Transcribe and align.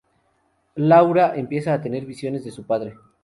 Laura 0.77 1.35
empieza 1.35 1.75
a 1.75 1.81
tener 1.83 2.07
visiones 2.07 2.43
de 2.43 2.49
su 2.49 2.65
padre. 2.65 2.95